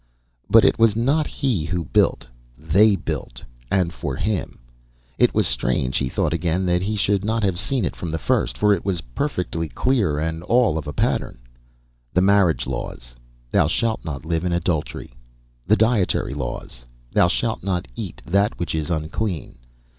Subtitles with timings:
[0.49, 2.25] But it was not he who built.
[2.57, 4.59] They built, and for him.
[5.19, 8.17] It was strange, he thought again, that he should not have seen it from the
[8.17, 8.57] first.
[8.57, 11.37] For it was perfectly clear and all of a pattern.
[12.15, 13.13] The marriage laws.
[13.51, 15.13] Thou shalt not live in adultery.
[15.67, 16.83] The dietary laws.
[17.13, 19.59] _Thou shalt not eat that which is unclean.